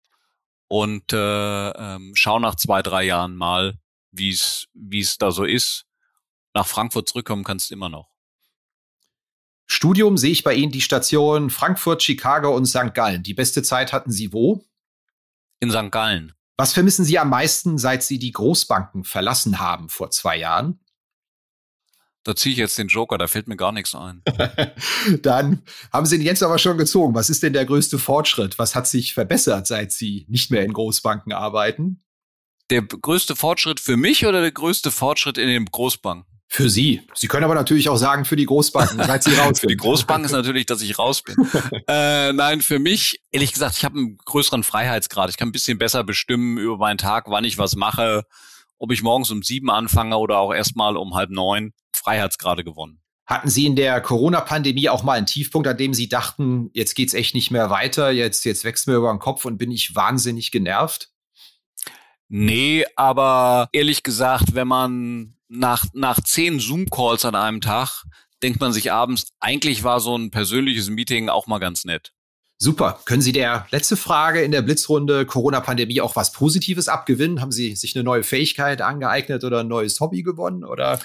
[0.67, 3.79] und äh, ähm, schau nach zwei, drei Jahren mal,
[4.11, 5.85] wie es wie es da so ist.
[6.53, 8.11] Nach Frankfurt zurückkommen kannst du immer noch.
[9.65, 12.93] Studium sehe ich bei Ihnen die Station Frankfurt, Chicago und St.
[12.93, 13.23] Gallen.
[13.23, 14.65] Die beste Zeit hatten Sie wo?
[15.61, 15.91] In St.
[15.91, 16.33] Gallen.
[16.57, 20.80] Was vermissen Sie am meisten, seit Sie die Großbanken verlassen haben vor zwei Jahren?
[22.23, 24.21] Da ziehe ich jetzt den Joker, da fällt mir gar nichts ein.
[25.23, 27.15] Dann haben Sie ihn jetzt aber schon gezogen.
[27.15, 28.59] Was ist denn der größte Fortschritt?
[28.59, 32.03] Was hat sich verbessert, seit Sie nicht mehr in Großbanken arbeiten?
[32.69, 36.31] Der größte Fortschritt für mich oder der größte Fortschritt in den Großbanken?
[36.47, 37.01] Für Sie.
[37.15, 39.59] Sie können aber natürlich auch sagen, für die Großbanken, seit Sie raus sind.
[39.59, 41.37] für die Großbanken ist natürlich, dass ich raus bin.
[41.87, 45.29] äh, nein, für mich, ehrlich gesagt, ich habe einen größeren Freiheitsgrad.
[45.29, 48.25] Ich kann ein bisschen besser bestimmen über meinen Tag, wann ich was mache,
[48.77, 51.71] ob ich morgens um sieben anfange oder auch erstmal um halb neun.
[52.01, 53.01] Freiheitsgrade gewonnen.
[53.25, 57.13] Hatten Sie in der Corona-Pandemie auch mal einen Tiefpunkt, an dem Sie dachten, jetzt geht's
[57.13, 60.51] echt nicht mehr weiter, jetzt, jetzt wächst mir über den Kopf und bin ich wahnsinnig
[60.51, 61.09] genervt?
[62.27, 68.03] Nee, aber ehrlich gesagt, wenn man nach, nach zehn Zoom-Calls an einem Tag,
[68.41, 72.13] denkt man sich abends, eigentlich war so ein persönliches Meeting auch mal ganz nett.
[72.57, 72.99] Super.
[73.05, 77.41] Können Sie der letzte Frage in der Blitzrunde Corona-Pandemie auch was Positives abgewinnen?
[77.41, 80.63] Haben Sie sich eine neue Fähigkeit angeeignet oder ein neues Hobby gewonnen?
[80.63, 80.99] Oder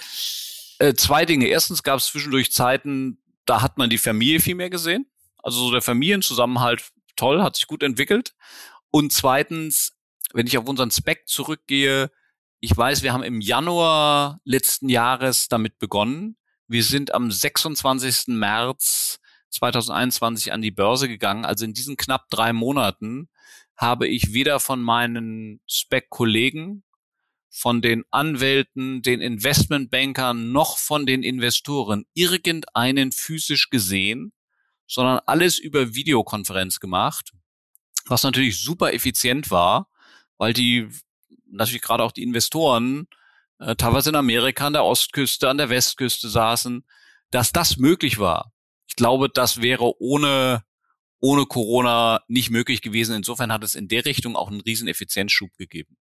[0.79, 1.47] äh, zwei Dinge.
[1.47, 5.07] Erstens gab es zwischendurch Zeiten, da hat man die Familie viel mehr gesehen.
[5.43, 8.35] Also so der Familienzusammenhalt toll, hat sich gut entwickelt.
[8.91, 9.97] Und zweitens,
[10.33, 12.11] wenn ich auf unseren Spec zurückgehe,
[12.61, 16.37] ich weiß, wir haben im Januar letzten Jahres damit begonnen.
[16.67, 18.29] Wir sind am 26.
[18.29, 21.45] März 2021 an die Börse gegangen.
[21.45, 23.29] Also in diesen knapp drei Monaten
[23.77, 26.83] habe ich weder von meinen Spec-Kollegen
[27.57, 34.35] von den Anwälten, den Investmentbankern noch von den Investoren irgendeinen physisch gesehen,
[34.87, 37.33] sondern alles über Videokonferenz gemacht,
[38.05, 39.89] was natürlich super effizient war,
[40.37, 40.87] weil die
[41.51, 43.09] natürlich gerade auch die Investoren
[43.59, 46.85] äh, teilweise in Amerika an der Ostküste, an der Westküste saßen,
[47.31, 48.53] dass das möglich war.
[48.87, 50.63] Ich glaube, das wäre ohne
[51.21, 53.17] ohne Corona nicht möglich gewesen.
[53.17, 55.97] Insofern hat es in der Richtung auch einen riesen Effizienzschub gegeben.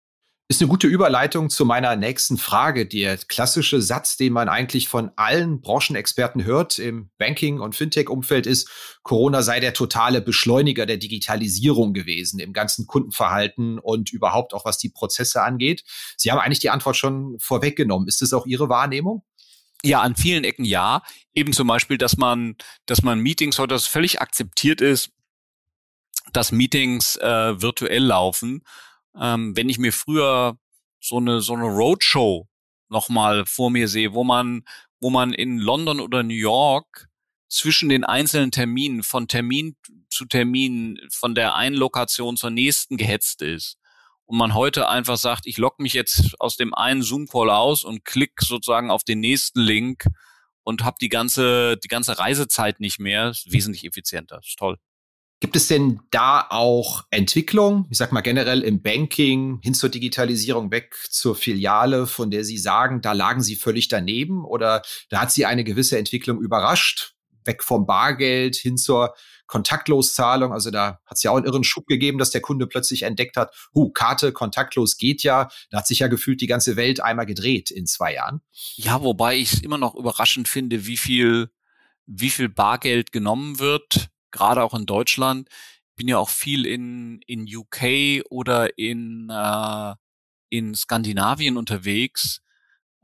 [0.51, 2.85] Ist eine gute Überleitung zu meiner nächsten Frage.
[2.85, 8.69] Der klassische Satz, den man eigentlich von allen Branchenexperten hört im Banking- und Fintech-Umfeld ist,
[9.01, 14.77] Corona sei der totale Beschleuniger der Digitalisierung gewesen im ganzen Kundenverhalten und überhaupt auch was
[14.77, 15.85] die Prozesse angeht.
[16.17, 18.09] Sie haben eigentlich die Antwort schon vorweggenommen.
[18.09, 19.23] Ist es auch Ihre Wahrnehmung?
[19.85, 21.01] Ja, an vielen Ecken ja.
[21.33, 25.11] Eben zum Beispiel, dass man, dass man Meetings heute das völlig akzeptiert ist,
[26.33, 28.63] dass Meetings äh, virtuell laufen
[29.19, 30.57] ähm, wenn ich mir früher
[30.99, 32.47] so eine so eine Roadshow
[32.89, 34.63] nochmal vor mir sehe, wo man
[34.99, 37.07] wo man in London oder New York
[37.49, 39.75] zwischen den einzelnen Terminen von Termin
[40.09, 43.77] zu Termin von der einen Lokation zur nächsten gehetzt ist
[44.25, 47.83] und man heute einfach sagt, ich logge mich jetzt aus dem einen Zoom Call aus
[47.83, 50.05] und klick sozusagen auf den nächsten Link
[50.63, 54.77] und habe die ganze die ganze Reisezeit nicht mehr, wesentlich effizienter, ist toll.
[55.41, 60.69] Gibt es denn da auch Entwicklung, ich sag mal generell im Banking hin zur Digitalisierung
[60.69, 65.31] weg zur Filiale, von der Sie sagen, da lagen Sie völlig daneben oder da hat
[65.31, 69.15] Sie eine gewisse Entwicklung überrascht, weg vom Bargeld hin zur
[69.47, 70.53] Kontaktloszahlung.
[70.53, 73.35] Also da hat es ja auch einen irren Schub gegeben, dass der Kunde plötzlich entdeckt
[73.35, 75.49] hat, hu, Karte kontaktlos geht ja.
[75.71, 78.41] Da hat sich ja gefühlt die ganze Welt einmal gedreht in zwei Jahren.
[78.75, 81.49] Ja, wobei ich es immer noch überraschend finde, wie viel,
[82.05, 85.49] wie viel Bargeld genommen wird gerade auch in Deutschland.
[85.95, 89.95] Bin ja auch viel in, in UK oder in, äh,
[90.49, 92.41] in Skandinavien unterwegs.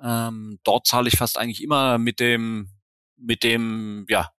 [0.01, 2.71] Ähm, dort zahle ich fast eigentlich immer mit dem,
[3.17, 4.31] mit dem, ja,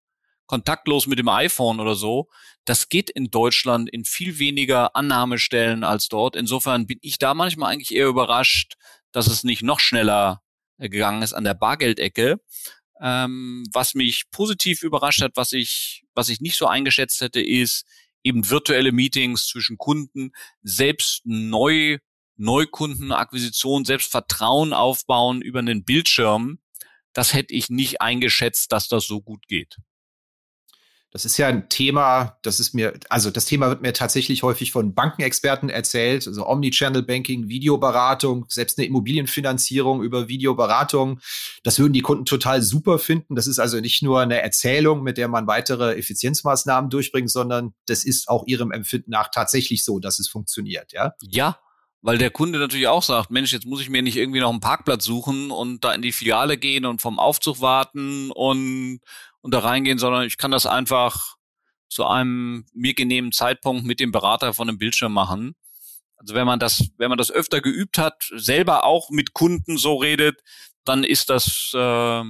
[0.49, 2.29] kontaktlos mit dem iPhone oder so.
[2.65, 6.35] Das geht in Deutschland in viel weniger Annahmestellen als dort.
[6.35, 8.75] Insofern bin ich da manchmal eigentlich eher überrascht,
[9.13, 10.41] dass es nicht noch schneller
[10.79, 12.41] gegangen ist an der Bargeldecke.
[13.01, 17.87] Ähm, was mich positiv überrascht hat, was ich, was ich nicht so eingeschätzt hätte, ist
[18.23, 20.33] eben virtuelle Meetings zwischen Kunden,
[20.63, 21.99] selbst neu,
[22.37, 26.59] Neukundenakquisition, selbst Vertrauen aufbauen über einen Bildschirm.
[27.13, 29.77] Das hätte ich nicht eingeschätzt, dass das so gut geht.
[31.11, 34.73] Das ist ja ein Thema, das ist mir, also das Thema wird mir tatsächlich häufig
[34.73, 41.21] von Bankenexperten erzählt, also Omnichannel Banking, Videoberatung, selbst eine Immobilienfinanzierung über Videoberatung.
[41.63, 43.37] Das würden die Kunden total super finden.
[43.37, 48.05] Das ist also nicht nur eine Erzählung, mit der man weitere Effizienzmaßnahmen durchbringt, sondern das
[48.05, 51.15] ist auch ihrem Empfinden nach tatsächlich so, dass es funktioniert, ja?
[51.23, 51.59] Ja,
[52.01, 54.61] weil der Kunde natürlich auch sagt, Mensch, jetzt muss ich mir nicht irgendwie noch einen
[54.61, 59.01] Parkplatz suchen und da in die Filiale gehen und vom Aufzug warten und,
[59.41, 61.37] und da reingehen, sondern ich kann das einfach
[61.89, 65.55] zu einem mir genehmen Zeitpunkt mit dem Berater von einem Bildschirm machen.
[66.17, 69.97] Also wenn man das, wenn man das öfter geübt hat, selber auch mit Kunden so
[69.97, 70.41] redet,
[70.85, 72.25] dann ist das äh,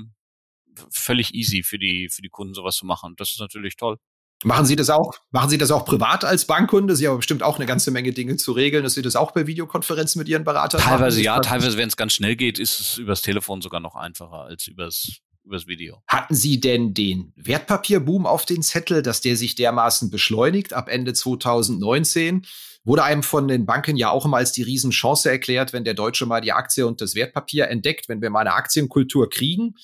[0.90, 3.14] völlig easy für die für die Kunden sowas zu machen.
[3.16, 3.98] Das ist natürlich toll.
[4.44, 5.14] Machen Sie das auch?
[5.32, 6.94] Machen Sie das auch privat als Bankkunde?
[6.94, 9.48] Sie haben bestimmt auch eine ganze Menge Dinge zu regeln, dass Sie das auch per
[9.48, 11.24] Videokonferenz mit Ihren Beratern Teilweise machen?
[11.24, 14.68] ja, teilweise, wenn es ganz schnell geht, ist es übers Telefon sogar noch einfacher als
[14.68, 15.18] übers,
[15.48, 16.02] übers Video.
[16.06, 21.14] Hatten Sie denn den Wertpapierboom auf den Zettel, dass der sich dermaßen beschleunigt ab Ende
[21.14, 22.46] 2019?
[22.84, 26.26] Wurde einem von den Banken ja auch immer als die Riesenchance erklärt, wenn der Deutsche
[26.26, 29.74] mal die Aktie und das Wertpapier entdeckt, wenn wir mal eine Aktienkultur kriegen.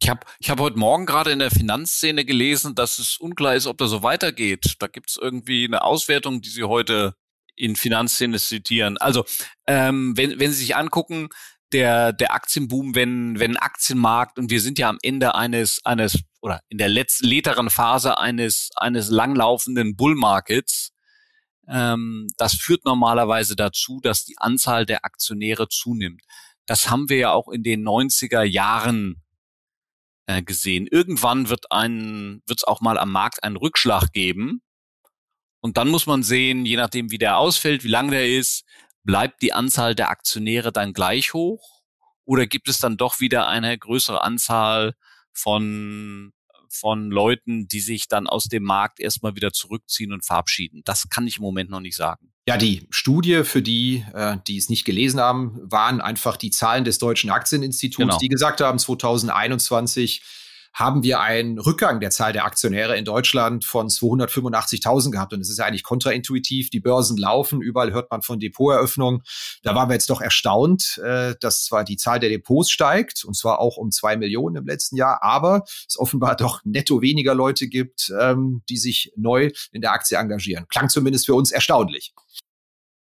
[0.00, 3.66] Ich habe ich hab heute Morgen gerade in der Finanzszene gelesen, dass es unklar ist,
[3.66, 4.74] ob das so weitergeht.
[4.80, 7.14] Da gibt es irgendwie eine Auswertung, die Sie heute
[7.54, 8.98] in Finanzszene zitieren.
[8.98, 9.24] Also,
[9.66, 11.28] ähm, wenn, wenn Sie sich angucken,
[11.72, 16.60] der, der Aktienboom, wenn, wenn Aktienmarkt, und wir sind ja am Ende eines, eines, oder
[16.68, 20.92] in der letzten, leteren Phase eines, eines langlaufenden Bullmarkets,
[21.68, 26.22] ähm, das führt normalerweise dazu, dass die Anzahl der Aktionäre zunimmt.
[26.66, 29.22] Das haben wir ja auch in den 90er Jahren
[30.26, 30.86] äh, gesehen.
[30.86, 34.62] Irgendwann wird ein, wird es auch mal am Markt einen Rückschlag geben.
[35.60, 38.64] Und dann muss man sehen, je nachdem, wie der ausfällt, wie lang der ist,
[39.04, 41.82] bleibt die Anzahl der Aktionäre dann gleich hoch?
[42.24, 44.94] Oder gibt es dann doch wieder eine größere Anzahl
[45.32, 46.32] von
[46.72, 50.80] von Leuten, die sich dann aus dem Markt erstmal wieder zurückziehen und verabschieden.
[50.84, 52.32] Das kann ich im Moment noch nicht sagen.
[52.48, 56.84] Ja, die Studie für die, äh, die es nicht gelesen haben, waren einfach die Zahlen
[56.84, 58.18] des Deutschen Aktieninstituts, genau.
[58.18, 60.22] die gesagt haben, 2021
[60.72, 65.32] haben wir einen Rückgang der Zahl der Aktionäre in Deutschland von 285.000 gehabt.
[65.32, 66.70] Und es ist ja eigentlich kontraintuitiv.
[66.70, 69.22] Die Börsen laufen, überall hört man von Depoteröffnungen.
[69.62, 73.36] Da waren wir jetzt doch erstaunt, äh, dass zwar die Zahl der Depots steigt, und
[73.36, 77.68] zwar auch um zwei Millionen im letzten Jahr, aber es offenbar doch netto weniger Leute
[77.68, 80.66] gibt, ähm, die sich neu in der Aktie engagieren.
[80.68, 82.14] Klang zumindest für uns erstaunlich.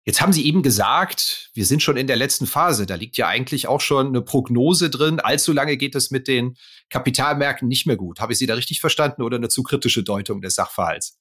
[0.08, 2.86] Jetzt haben Sie eben gesagt, wir sind schon in der letzten Phase.
[2.86, 5.20] Da liegt ja eigentlich auch schon eine Prognose drin.
[5.20, 6.56] Allzu lange geht es mit den
[6.90, 8.22] Kapitalmärkten nicht mehr gut.
[8.22, 11.20] Habe ich Sie da richtig verstanden oder eine zu kritische Deutung des Sachverhalts?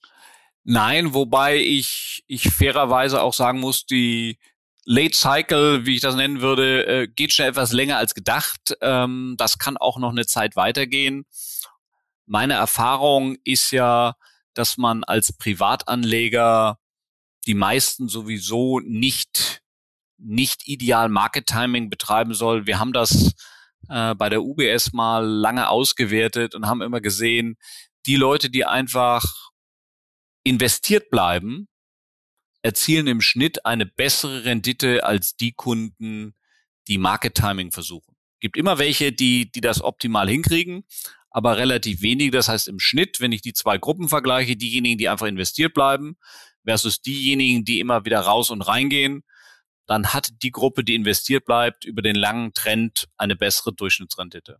[0.63, 4.39] Nein, wobei ich, ich fairerweise auch sagen muss, die
[4.85, 8.77] Late Cycle, wie ich das nennen würde, äh, geht schon etwas länger als gedacht.
[8.83, 11.25] Ähm, das kann auch noch eine Zeit weitergehen.
[12.25, 14.15] Meine Erfahrung ist ja,
[14.55, 16.79] dass man als Privatanleger
[17.47, 19.63] die meisten sowieso nicht,
[20.19, 22.67] nicht ideal Market Timing betreiben soll.
[22.67, 23.35] Wir haben das
[23.89, 27.57] äh, bei der UBS mal lange ausgewertet und haben immer gesehen,
[28.07, 29.51] die Leute, die einfach
[30.45, 31.69] investiert bleiben,
[32.63, 36.35] erzielen im Schnitt eine bessere Rendite als die Kunden,
[36.89, 38.17] die Market Timing versuchen.
[38.41, 40.85] Gibt immer welche, die, die das optimal hinkriegen,
[41.31, 42.31] aber relativ wenige.
[42.31, 46.17] Das heißt im Schnitt, wenn ich die zwei Gruppen vergleiche, diejenigen, die einfach investiert bleiben,
[46.67, 49.23] versus diejenigen, die immer wieder raus und reingehen,
[49.87, 54.59] dann hat die Gruppe, die investiert bleibt, über den langen Trend eine bessere Durchschnittsrendite.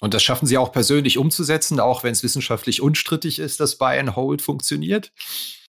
[0.00, 3.98] Und das schaffen Sie auch persönlich umzusetzen, auch wenn es wissenschaftlich unstrittig ist, dass Buy
[3.98, 5.10] and Hold funktioniert?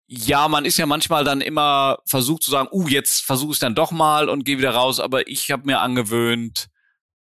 [0.06, 3.74] Ja, man ist ja manchmal dann immer versucht zu sagen, uh, jetzt versuche ich dann
[3.74, 6.68] doch mal und gehe wieder raus, aber ich habe mir angewöhnt,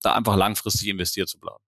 [0.02, 1.62] da einfach langfristig investiert zu bleiben.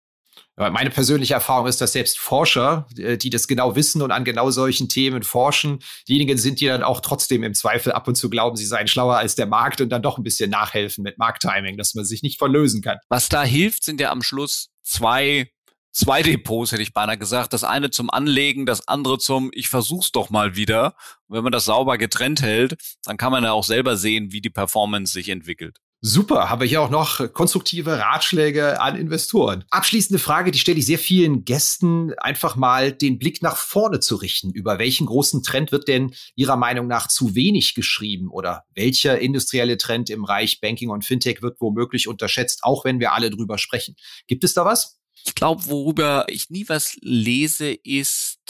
[0.57, 4.51] Meine persönliche Erfahrung ist, dass selbst Forscher, äh, die das genau wissen und an genau
[4.51, 8.57] solchen Themen forschen, diejenigen sind, die dann auch trotzdem im Zweifel ab und zu glauben,
[8.57, 11.95] sie seien schlauer als der Markt und dann doch ein bisschen nachhelfen mit Markttiming, dass
[11.95, 12.99] man sich nicht verlösen kann.
[13.09, 15.51] Was da hilft, sind ja am Schluss zwei
[15.95, 17.53] zwei Depots, hätte ich beinahe gesagt.
[17.53, 20.95] Das eine zum Anlegen, das andere zum Ich versuch's doch mal wieder.
[21.29, 24.40] Und wenn man das sauber getrennt hält, dann kann man ja auch selber sehen, wie
[24.40, 25.79] die Performance sich entwickelt.
[26.07, 29.64] Super, habe ich auch noch konstruktive Ratschläge an Investoren.
[29.71, 34.17] Abschließende Frage, die stelle ich sehr vielen Gästen, einfach mal den Blick nach vorne zu
[34.17, 34.51] richten.
[34.51, 39.79] Über welchen großen Trend wird denn Ihrer Meinung nach zu wenig geschrieben oder welcher industrielle
[39.79, 43.97] Trend im Bereich Banking und Fintech wird womöglich unterschätzt, auch wenn wir alle drüber sprechen?
[44.27, 44.99] Gibt es da was?
[45.25, 48.40] Ich glaube, worüber ich nie was lese, ist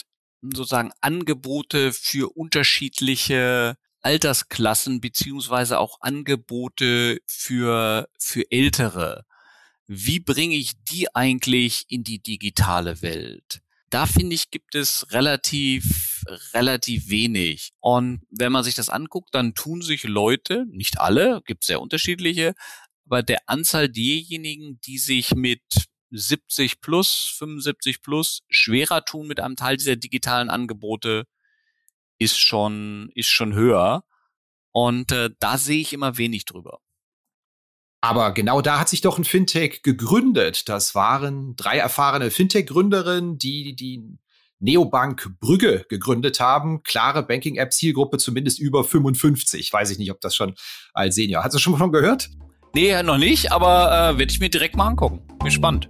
[0.41, 9.25] sozusagen Angebote für unterschiedliche Altersklassen beziehungsweise auch Angebote für, für Ältere.
[9.87, 13.61] Wie bringe ich die eigentlich in die digitale Welt?
[13.89, 17.71] Da finde ich, gibt es relativ, relativ wenig.
[17.79, 22.53] Und wenn man sich das anguckt, dann tun sich Leute, nicht alle, gibt sehr unterschiedliche,
[23.05, 25.63] aber der Anzahl derjenigen, die sich mit
[26.11, 31.25] 70 plus, 75 plus schwerer tun mit einem Teil dieser digitalen Angebote,
[32.17, 34.03] ist schon, ist schon höher.
[34.71, 36.79] Und äh, da sehe ich immer wenig drüber.
[38.01, 40.69] Aber genau da hat sich doch ein Fintech gegründet.
[40.69, 44.19] Das waren drei erfahrene Fintech-Gründerinnen, die die
[44.59, 46.83] Neobank Brügge gegründet haben.
[46.83, 49.73] Klare Banking-App-Zielgruppe, zumindest über 55.
[49.73, 50.53] Weiß ich nicht, ob das schon
[50.93, 51.43] als Senior.
[51.43, 52.29] Hast du schon von gehört?
[52.75, 55.21] Nee, noch nicht, aber äh, werde ich mir direkt mal angucken.
[55.39, 55.89] Bin spannend.